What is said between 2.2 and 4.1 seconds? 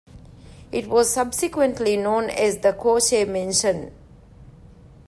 as the "Causey Mansion.